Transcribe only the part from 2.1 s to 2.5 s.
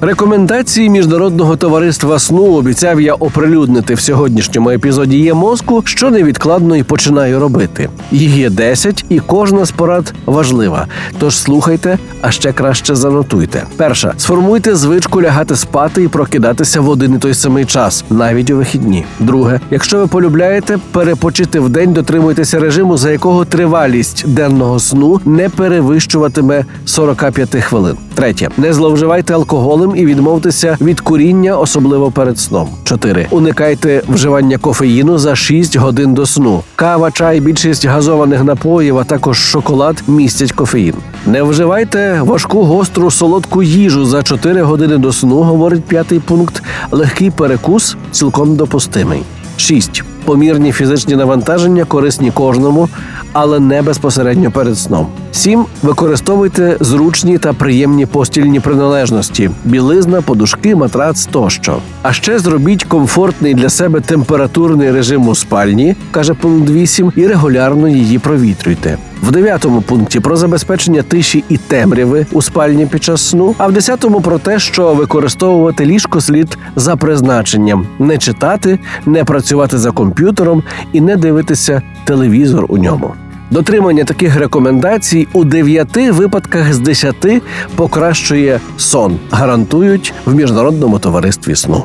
сну